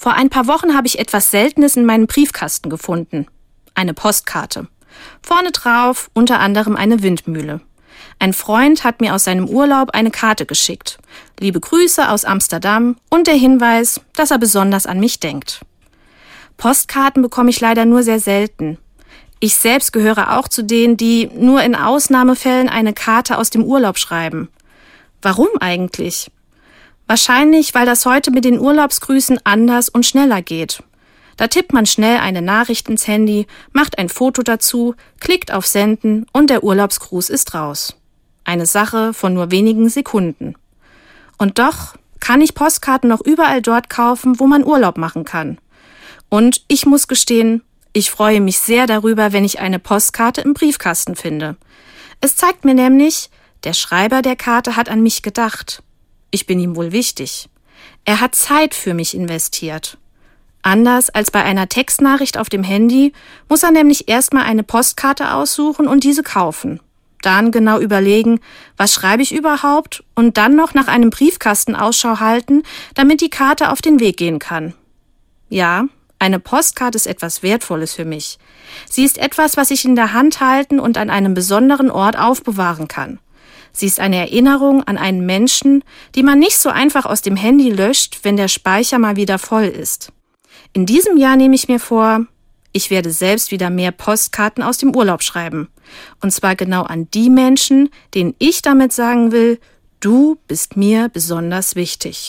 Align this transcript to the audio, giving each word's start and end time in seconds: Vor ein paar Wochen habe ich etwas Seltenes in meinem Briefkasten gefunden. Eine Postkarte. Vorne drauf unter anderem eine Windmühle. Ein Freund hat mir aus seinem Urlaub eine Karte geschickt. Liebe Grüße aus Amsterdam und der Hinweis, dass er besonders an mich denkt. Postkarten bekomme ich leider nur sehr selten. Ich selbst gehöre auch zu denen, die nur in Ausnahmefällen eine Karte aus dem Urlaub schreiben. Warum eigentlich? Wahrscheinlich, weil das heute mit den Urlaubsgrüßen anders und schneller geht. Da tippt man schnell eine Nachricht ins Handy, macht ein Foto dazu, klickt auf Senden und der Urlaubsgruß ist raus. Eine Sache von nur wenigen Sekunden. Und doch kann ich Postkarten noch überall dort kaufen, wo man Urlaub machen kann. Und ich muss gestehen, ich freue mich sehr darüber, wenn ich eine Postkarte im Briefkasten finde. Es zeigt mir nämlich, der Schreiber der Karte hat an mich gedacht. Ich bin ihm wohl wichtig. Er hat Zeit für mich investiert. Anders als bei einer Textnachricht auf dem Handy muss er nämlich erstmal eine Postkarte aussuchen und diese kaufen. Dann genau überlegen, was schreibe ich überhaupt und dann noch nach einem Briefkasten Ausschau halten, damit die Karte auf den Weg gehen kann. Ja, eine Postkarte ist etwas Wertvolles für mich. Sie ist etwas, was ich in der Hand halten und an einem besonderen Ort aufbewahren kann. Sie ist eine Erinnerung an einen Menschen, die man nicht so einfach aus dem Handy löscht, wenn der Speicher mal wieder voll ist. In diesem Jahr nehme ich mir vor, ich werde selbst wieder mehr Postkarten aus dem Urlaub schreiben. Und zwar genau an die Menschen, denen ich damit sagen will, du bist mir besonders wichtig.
Vor 0.00 0.14
ein 0.14 0.30
paar 0.30 0.46
Wochen 0.46 0.74
habe 0.74 0.86
ich 0.86 0.98
etwas 0.98 1.30
Seltenes 1.30 1.76
in 1.76 1.84
meinem 1.84 2.06
Briefkasten 2.06 2.70
gefunden. 2.70 3.26
Eine 3.74 3.92
Postkarte. 3.92 4.66
Vorne 5.22 5.50
drauf 5.52 6.10
unter 6.14 6.40
anderem 6.40 6.74
eine 6.74 7.02
Windmühle. 7.02 7.60
Ein 8.18 8.32
Freund 8.32 8.82
hat 8.82 9.02
mir 9.02 9.14
aus 9.14 9.24
seinem 9.24 9.46
Urlaub 9.46 9.90
eine 9.90 10.10
Karte 10.10 10.46
geschickt. 10.46 10.96
Liebe 11.38 11.60
Grüße 11.60 12.08
aus 12.08 12.24
Amsterdam 12.24 12.96
und 13.10 13.26
der 13.26 13.34
Hinweis, 13.34 14.00
dass 14.14 14.30
er 14.30 14.38
besonders 14.38 14.86
an 14.86 15.00
mich 15.00 15.20
denkt. 15.20 15.60
Postkarten 16.56 17.20
bekomme 17.20 17.50
ich 17.50 17.60
leider 17.60 17.84
nur 17.84 18.02
sehr 18.02 18.20
selten. 18.20 18.78
Ich 19.38 19.56
selbst 19.56 19.92
gehöre 19.92 20.38
auch 20.38 20.48
zu 20.48 20.64
denen, 20.64 20.96
die 20.96 21.28
nur 21.34 21.62
in 21.62 21.74
Ausnahmefällen 21.74 22.70
eine 22.70 22.94
Karte 22.94 23.36
aus 23.36 23.50
dem 23.50 23.64
Urlaub 23.64 23.98
schreiben. 23.98 24.48
Warum 25.20 25.48
eigentlich? 25.60 26.30
Wahrscheinlich, 27.10 27.74
weil 27.74 27.86
das 27.86 28.06
heute 28.06 28.30
mit 28.30 28.44
den 28.44 28.60
Urlaubsgrüßen 28.60 29.40
anders 29.42 29.88
und 29.88 30.06
schneller 30.06 30.42
geht. 30.42 30.84
Da 31.36 31.48
tippt 31.48 31.72
man 31.72 31.84
schnell 31.84 32.18
eine 32.18 32.40
Nachricht 32.40 32.88
ins 32.88 33.08
Handy, 33.08 33.48
macht 33.72 33.98
ein 33.98 34.08
Foto 34.08 34.44
dazu, 34.44 34.94
klickt 35.18 35.50
auf 35.50 35.66
Senden 35.66 36.26
und 36.32 36.50
der 36.50 36.62
Urlaubsgruß 36.62 37.28
ist 37.28 37.52
raus. 37.52 37.96
Eine 38.44 38.64
Sache 38.64 39.12
von 39.12 39.34
nur 39.34 39.50
wenigen 39.50 39.88
Sekunden. 39.88 40.54
Und 41.36 41.58
doch 41.58 41.96
kann 42.20 42.42
ich 42.42 42.54
Postkarten 42.54 43.10
noch 43.10 43.22
überall 43.22 43.60
dort 43.60 43.90
kaufen, 43.90 44.38
wo 44.38 44.46
man 44.46 44.64
Urlaub 44.64 44.96
machen 44.96 45.24
kann. 45.24 45.58
Und 46.28 46.62
ich 46.68 46.86
muss 46.86 47.08
gestehen, 47.08 47.64
ich 47.92 48.12
freue 48.12 48.40
mich 48.40 48.60
sehr 48.60 48.86
darüber, 48.86 49.32
wenn 49.32 49.44
ich 49.44 49.58
eine 49.58 49.80
Postkarte 49.80 50.42
im 50.42 50.54
Briefkasten 50.54 51.16
finde. 51.16 51.56
Es 52.20 52.36
zeigt 52.36 52.64
mir 52.64 52.74
nämlich, 52.74 53.30
der 53.64 53.72
Schreiber 53.72 54.22
der 54.22 54.36
Karte 54.36 54.76
hat 54.76 54.88
an 54.88 55.02
mich 55.02 55.22
gedacht. 55.22 55.82
Ich 56.30 56.46
bin 56.46 56.60
ihm 56.60 56.76
wohl 56.76 56.92
wichtig. 56.92 57.48
Er 58.04 58.20
hat 58.20 58.34
Zeit 58.34 58.74
für 58.74 58.94
mich 58.94 59.14
investiert. 59.14 59.98
Anders 60.62 61.10
als 61.10 61.30
bei 61.30 61.42
einer 61.42 61.68
Textnachricht 61.68 62.36
auf 62.36 62.48
dem 62.48 62.62
Handy 62.62 63.12
muss 63.48 63.62
er 63.62 63.70
nämlich 63.70 64.08
erstmal 64.08 64.44
eine 64.44 64.62
Postkarte 64.62 65.32
aussuchen 65.32 65.86
und 65.86 66.04
diese 66.04 66.22
kaufen. 66.22 66.80
Dann 67.22 67.50
genau 67.50 67.78
überlegen, 67.78 68.40
was 68.76 68.92
schreibe 68.92 69.22
ich 69.22 69.34
überhaupt 69.34 70.04
und 70.14 70.36
dann 70.36 70.56
noch 70.56 70.74
nach 70.74 70.88
einem 70.88 71.10
Briefkasten 71.10 71.74
Ausschau 71.74 72.20
halten, 72.20 72.62
damit 72.94 73.20
die 73.20 73.30
Karte 73.30 73.70
auf 73.70 73.82
den 73.82 74.00
Weg 74.00 74.16
gehen 74.16 74.38
kann. 74.38 74.74
Ja, 75.48 75.86
eine 76.18 76.38
Postkarte 76.38 76.96
ist 76.96 77.06
etwas 77.06 77.42
Wertvolles 77.42 77.94
für 77.94 78.04
mich. 78.04 78.38
Sie 78.88 79.04
ist 79.04 79.18
etwas, 79.18 79.56
was 79.56 79.70
ich 79.70 79.84
in 79.84 79.96
der 79.96 80.12
Hand 80.12 80.40
halten 80.40 80.78
und 80.78 80.98
an 80.98 81.10
einem 81.10 81.34
besonderen 81.34 81.90
Ort 81.90 82.18
aufbewahren 82.18 82.88
kann. 82.88 83.18
Sie 83.72 83.86
ist 83.86 84.00
eine 84.00 84.16
Erinnerung 84.16 84.82
an 84.84 84.98
einen 84.98 85.24
Menschen, 85.24 85.84
die 86.14 86.22
man 86.22 86.38
nicht 86.38 86.58
so 86.58 86.68
einfach 86.68 87.06
aus 87.06 87.22
dem 87.22 87.36
Handy 87.36 87.70
löscht, 87.70 88.20
wenn 88.22 88.36
der 88.36 88.48
Speicher 88.48 88.98
mal 88.98 89.16
wieder 89.16 89.38
voll 89.38 89.64
ist. 89.64 90.12
In 90.72 90.86
diesem 90.86 91.16
Jahr 91.16 91.36
nehme 91.36 91.54
ich 91.54 91.68
mir 91.68 91.80
vor, 91.80 92.26
ich 92.72 92.90
werde 92.90 93.10
selbst 93.10 93.50
wieder 93.50 93.70
mehr 93.70 93.90
Postkarten 93.90 94.62
aus 94.62 94.78
dem 94.78 94.94
Urlaub 94.94 95.22
schreiben. 95.22 95.68
Und 96.20 96.30
zwar 96.32 96.54
genau 96.54 96.82
an 96.82 97.10
die 97.10 97.30
Menschen, 97.30 97.90
denen 98.14 98.34
ich 98.38 98.62
damit 98.62 98.92
sagen 98.92 99.32
will, 99.32 99.58
du 99.98 100.38
bist 100.46 100.76
mir 100.76 101.08
besonders 101.08 101.74
wichtig. 101.74 102.28